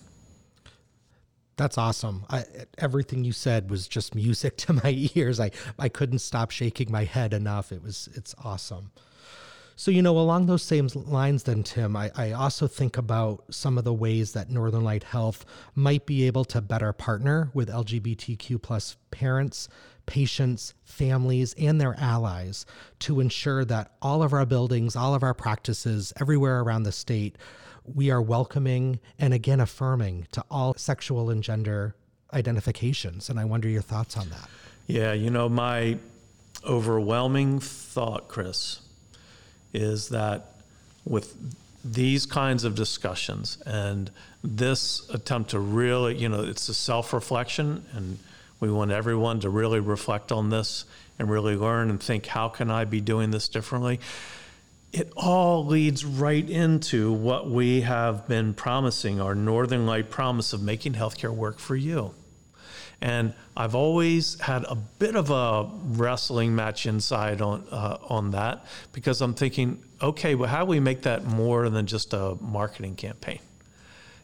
that's 1.56 1.78
awesome. 1.78 2.26
I, 2.30 2.46
everything 2.78 3.24
you 3.24 3.32
said 3.32 3.70
was 3.70 3.88
just 3.88 4.16
music 4.16 4.58
to 4.66 4.74
my 4.74 5.10
ears. 5.16 5.40
I, 5.40 5.52
I 5.78 5.90
couldn't 5.90 6.20
stop 6.20 6.52
shaking 6.52 6.92
my 6.92 7.04
head 7.04 7.34
enough. 7.34 7.72
It 7.72 7.84
was 7.84 8.10
it's 8.16 8.36
awesome. 8.44 8.92
So, 9.76 9.90
you 9.90 10.04
know, 10.04 10.20
along 10.20 10.46
those 10.46 10.62
same 10.62 10.88
lines, 10.94 11.44
then, 11.44 11.64
Tim, 11.64 11.96
I, 11.96 12.12
I 12.16 12.32
also 12.34 12.68
think 12.68 12.96
about 12.98 13.44
some 13.50 13.78
of 13.80 13.84
the 13.84 13.94
ways 13.94 14.34
that 14.34 14.52
Northern 14.52 14.84
Light 14.84 15.04
Health 15.04 15.46
might 15.74 16.06
be 16.06 16.28
able 16.28 16.46
to 16.46 16.62
better 16.62 16.94
partner 16.94 17.50
with 17.56 17.70
LGBTQ 17.70 18.62
plus 18.62 18.98
parents, 19.10 19.68
patients, 20.06 20.76
families, 20.84 21.56
and 21.58 21.82
their 21.82 21.96
allies 22.00 22.68
to 23.00 23.20
ensure 23.20 23.66
that 23.66 23.94
all 24.00 24.22
of 24.22 24.32
our 24.32 24.46
buildings, 24.46 24.96
all 24.96 25.16
of 25.16 25.24
our 25.24 25.34
practices 25.34 26.14
everywhere 26.20 26.62
around 26.62 26.84
the 26.84 26.92
state 26.92 27.38
we 27.86 28.12
are 28.12 28.22
welcoming 28.22 29.00
and 29.20 29.34
again 29.34 29.60
affirming 29.60 30.28
to 30.32 30.44
all 30.50 30.74
sexual 30.76 31.30
and 31.30 31.44
gender 31.44 31.96
identifications. 32.34 33.30
And 33.30 33.40
I 33.40 33.46
wonder 33.46 33.68
your 33.68 33.82
thoughts 33.82 34.18
on 34.18 34.30
that. 34.30 34.50
Yeah, 34.88 35.14
you 35.14 35.30
know, 35.30 35.48
my 35.50 35.98
overwhelming 36.66 37.60
thought, 37.60 38.28
Chris, 38.28 38.80
is 39.74 40.10
that 40.10 40.56
with 41.06 41.36
these 41.84 42.26
kinds 42.26 42.64
of 42.64 42.76
discussions 42.76 43.58
and 43.66 44.10
this 44.44 45.10
attempt 45.10 45.52
to 45.52 45.60
really, 45.60 46.16
you 46.16 46.30
know, 46.30 46.44
it's 46.44 46.70
a 46.70 46.74
self 46.74 47.14
reflection, 47.14 47.86
and 47.94 48.20
we 48.60 48.72
want 48.72 48.92
everyone 48.92 49.40
to 49.42 49.50
really 49.50 49.80
reflect 49.80 50.32
on 50.32 50.50
this 50.50 50.86
and 51.20 51.30
really 51.30 51.56
learn 51.56 51.90
and 51.90 52.02
think, 52.02 52.26
how 52.26 52.50
can 52.50 52.72
I 52.72 52.86
be 52.86 53.02
doing 53.02 53.32
this 53.32 53.48
differently? 53.48 54.00
It 54.94 55.12
all 55.18 55.66
leads 55.66 56.06
right 56.06 56.48
into 56.48 57.12
what 57.12 57.50
we 57.50 57.82
have 57.82 58.28
been 58.28 58.54
promising 58.54 59.20
our 59.20 59.34
Northern 59.34 59.88
Light 59.88 60.12
promise 60.12 60.54
of 60.54 60.62
making 60.62 60.94
healthcare 60.94 61.34
work 61.34 61.58
for 61.58 61.76
you. 61.76 62.14
And 63.02 63.34
I've 63.58 63.74
always 63.74 64.40
had 64.40 64.64
a 64.66 64.76
bit 64.76 65.16
of 65.16 65.32
a 65.32 65.68
wrestling 65.98 66.56
match 66.56 66.86
inside 66.86 67.42
on 67.42 67.66
uh, 67.70 67.98
on 68.08 68.32
that 68.32 68.66
because 68.94 69.20
I'm 69.20 69.34
thinking, 69.34 69.84
okay, 70.02 70.36
well, 70.36 70.48
how 70.48 70.64
do 70.64 70.70
we 70.70 70.80
make 70.80 71.02
that 71.02 71.26
more 71.26 71.68
than 71.70 71.86
just 71.88 72.14
a 72.14 72.38
marketing 72.40 72.96
campaign? 72.96 73.40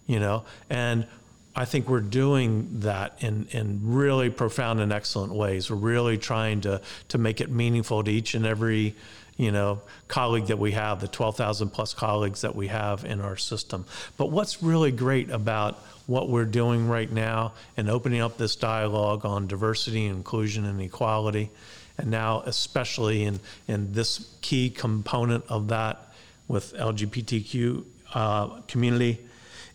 You 0.05 0.19
know, 0.19 0.45
and 0.69 1.07
I 1.55 1.65
think 1.65 1.89
we're 1.89 1.99
doing 1.99 2.81
that 2.81 3.17
in, 3.19 3.47
in 3.51 3.79
really 3.83 4.29
profound 4.29 4.79
and 4.79 4.93
excellent 4.93 5.33
ways. 5.33 5.69
We're 5.69 5.77
really 5.77 6.17
trying 6.17 6.61
to 6.61 6.81
to 7.09 7.17
make 7.17 7.41
it 7.41 7.49
meaningful 7.49 8.03
to 8.03 8.11
each 8.11 8.35
and 8.35 8.45
every 8.45 8.95
you 9.39 9.53
know, 9.53 9.81
colleague 10.09 10.47
that 10.47 10.59
we 10.59 10.73
have, 10.73 10.99
the 10.99 11.07
12,000 11.07 11.69
plus 11.69 11.93
colleagues 11.93 12.41
that 12.41 12.57
we 12.57 12.67
have 12.67 13.05
in 13.05 13.21
our 13.21 13.37
system. 13.37 13.85
But 14.17 14.31
what's 14.31 14.61
really 14.61 14.91
great 14.91 15.29
about 15.29 15.75
what 16.07 16.27
we're 16.27 16.43
doing 16.43 16.89
right 16.89 17.09
now 17.09 17.53
and 17.77 17.89
opening 17.89 18.19
up 18.19 18.37
this 18.37 18.57
dialogue 18.57 19.25
on 19.25 19.47
diversity, 19.47 20.07
inclusion, 20.07 20.65
and 20.65 20.81
equality, 20.81 21.51
and 21.97 22.11
now 22.11 22.41
especially 22.47 23.23
in, 23.23 23.39
in 23.69 23.93
this 23.93 24.29
key 24.41 24.69
component 24.69 25.45
of 25.47 25.69
that 25.69 26.13
with 26.49 26.73
LGBTQ 26.73 27.85
uh, 28.13 28.47
community 28.67 29.25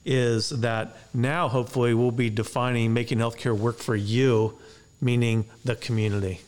is 0.04 0.50
that 0.50 0.96
now 1.12 1.48
hopefully 1.48 1.94
we'll 1.94 2.10
be 2.10 2.30
defining 2.30 2.92
making 2.92 3.18
healthcare 3.18 3.56
work 3.56 3.78
for 3.78 3.96
you, 3.96 4.58
meaning 5.00 5.46
the 5.64 5.76
community, 5.76 6.40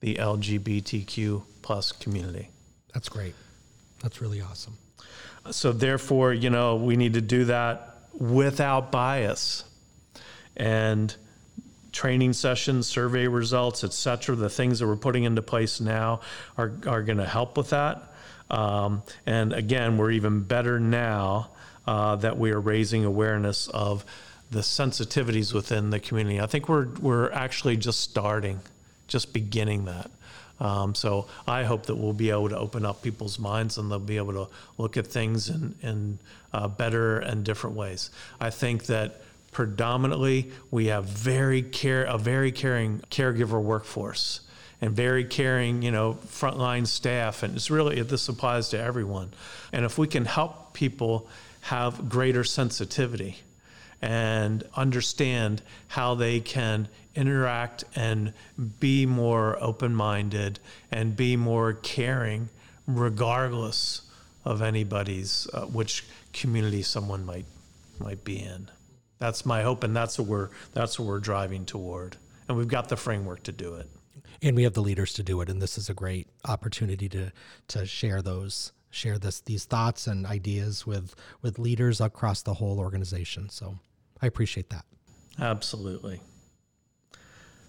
the 0.00 0.14
LGBTQ 0.16 1.42
plus 1.62 1.92
community. 1.92 2.48
That's 2.94 3.08
great. 3.08 3.34
That's 4.02 4.20
really 4.20 4.40
awesome. 4.40 4.78
So 5.50 5.72
therefore, 5.72 6.32
you 6.32 6.50
know, 6.50 6.76
we 6.76 6.96
need 6.96 7.14
to 7.14 7.20
do 7.20 7.44
that 7.46 7.98
without 8.18 8.90
bias. 8.90 9.64
And 10.56 11.14
training 11.92 12.32
sessions, 12.32 12.86
survey 12.86 13.26
results, 13.26 13.84
et 13.84 13.92
cetera, 13.92 14.36
the 14.36 14.50
things 14.50 14.78
that 14.78 14.86
we're 14.86 14.96
putting 14.96 15.24
into 15.24 15.42
place 15.42 15.80
now 15.80 16.20
are, 16.56 16.72
are 16.86 17.02
going 17.02 17.18
to 17.18 17.26
help 17.26 17.56
with 17.56 17.70
that. 17.70 18.12
Um, 18.50 19.02
and 19.24 19.52
again, 19.52 19.98
we're 19.98 20.12
even 20.12 20.42
better 20.42 20.78
now 20.78 21.50
uh, 21.86 22.16
that 22.16 22.38
we 22.38 22.50
are 22.50 22.60
raising 22.60 23.04
awareness 23.04 23.68
of 23.68 24.04
the 24.50 24.60
sensitivities 24.60 25.52
within 25.52 25.90
the 25.90 26.00
community. 26.00 26.40
I 26.40 26.46
think 26.46 26.68
we're 26.68 26.88
we're 27.00 27.30
actually 27.32 27.76
just 27.76 28.00
starting, 28.00 28.60
just 29.08 29.32
beginning 29.32 29.86
that. 29.86 30.10
Um, 30.58 30.94
so 30.94 31.26
I 31.46 31.64
hope 31.64 31.86
that 31.86 31.96
we'll 31.96 32.14
be 32.14 32.30
able 32.30 32.48
to 32.48 32.58
open 32.58 32.86
up 32.86 33.02
people's 33.02 33.38
minds 33.38 33.76
and 33.76 33.90
they'll 33.90 33.98
be 33.98 34.16
able 34.16 34.32
to 34.32 34.48
look 34.78 34.96
at 34.96 35.06
things 35.06 35.50
in, 35.50 35.74
in 35.82 36.18
uh, 36.52 36.66
better 36.66 37.18
and 37.18 37.44
different 37.44 37.76
ways. 37.76 38.10
I 38.40 38.48
think 38.48 38.86
that 38.86 39.20
predominantly 39.52 40.50
we 40.70 40.86
have 40.86 41.04
very 41.04 41.62
care 41.62 42.04
a 42.04 42.18
very 42.18 42.52
caring 42.52 43.00
caregiver 43.10 43.60
workforce 43.60 44.40
and 44.80 44.94
very 44.94 45.24
caring, 45.24 45.82
you 45.82 45.90
know, 45.90 46.18
frontline 46.26 46.86
staff, 46.86 47.42
and 47.42 47.56
it's 47.56 47.70
really 47.70 48.00
this 48.02 48.28
applies 48.28 48.68
to 48.70 48.78
everyone. 48.78 49.30
And 49.72 49.84
if 49.84 49.98
we 49.98 50.06
can 50.06 50.24
help 50.24 50.74
people 50.74 51.28
have 51.66 52.08
greater 52.08 52.44
sensitivity 52.44 53.38
and 54.00 54.62
understand 54.76 55.60
how 55.88 56.14
they 56.14 56.38
can 56.38 56.88
interact 57.16 57.82
and 57.96 58.32
be 58.78 59.04
more 59.04 59.58
open 59.60 59.92
minded 59.92 60.60
and 60.92 61.16
be 61.16 61.36
more 61.36 61.72
caring, 61.72 62.48
regardless 62.86 64.02
of 64.44 64.62
anybody's 64.62 65.48
uh, 65.54 65.62
which 65.62 66.04
community 66.32 66.82
someone 66.82 67.26
might 67.26 67.46
might 67.98 68.22
be 68.22 68.38
in. 68.38 68.70
That's 69.18 69.44
my 69.44 69.62
hope, 69.62 69.82
and 69.82 69.96
that's 69.96 70.20
what 70.20 70.28
we're 70.28 70.50
that's 70.72 71.00
what 71.00 71.08
we're 71.08 71.18
driving 71.18 71.66
toward, 71.66 72.16
and 72.46 72.56
we've 72.56 72.68
got 72.68 72.88
the 72.88 72.96
framework 72.96 73.42
to 73.42 73.52
do 73.52 73.74
it. 73.74 73.88
And 74.40 74.54
we 74.54 74.62
have 74.62 74.74
the 74.74 74.82
leaders 74.82 75.14
to 75.14 75.24
do 75.24 75.40
it, 75.40 75.48
and 75.48 75.60
this 75.60 75.78
is 75.78 75.90
a 75.90 75.94
great 75.94 76.28
opportunity 76.44 77.08
to 77.08 77.32
to 77.68 77.86
share 77.86 78.22
those 78.22 78.70
share 78.90 79.18
this 79.18 79.40
these 79.40 79.64
thoughts 79.64 80.06
and 80.06 80.26
ideas 80.26 80.86
with 80.86 81.14
with 81.42 81.58
leaders 81.58 82.00
across 82.00 82.42
the 82.42 82.54
whole 82.54 82.78
organization. 82.78 83.48
So 83.48 83.78
I 84.22 84.26
appreciate 84.26 84.70
that. 84.70 84.84
Absolutely. 85.38 86.20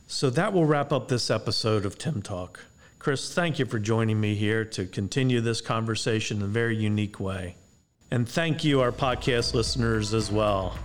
So 0.08 0.30
that 0.30 0.54
will 0.54 0.66
wrap 0.66 0.94
up 0.94 1.10
this 1.10 1.30
episode 1.30 1.86
of 1.86 1.98
Tim 1.98 2.22
Talk. 2.22 2.62
Chris, 2.98 3.34
thank 3.34 3.60
you 3.60 3.66
for 3.66 3.78
joining 3.78 4.20
me 4.20 4.36
here 4.36 4.64
to 4.66 4.86
continue 4.86 5.42
this 5.42 5.60
conversation 5.62 6.38
in 6.38 6.44
a 6.44 6.48
very 6.48 6.76
unique 6.76 7.20
way. 7.20 7.56
And 8.10 8.28
thank 8.28 8.64
you, 8.64 8.80
our 8.80 8.94
podcast 8.94 9.54
listeners, 9.54 10.14
as 10.14 10.32
well. 10.32 10.78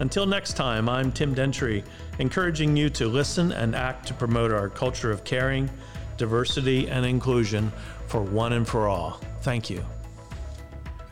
Until 0.00 0.24
next 0.24 0.56
time, 0.56 0.88
I'm 0.88 1.12
Tim 1.12 1.34
Dentry, 1.34 1.84
encouraging 2.18 2.76
you 2.76 2.88
to 2.90 3.08
listen 3.08 3.52
and 3.52 3.76
act 3.76 4.08
to 4.08 4.14
promote 4.14 4.50
our 4.52 4.70
culture 4.70 5.10
of 5.10 5.22
caring, 5.22 5.70
diversity, 6.22 6.88
and 6.88 7.04
inclusion 7.04 7.72
for 8.06 8.22
one 8.22 8.52
and 8.52 8.68
for 8.68 8.86
all. 8.86 9.18
Thank 9.40 9.68
you. 9.68 9.84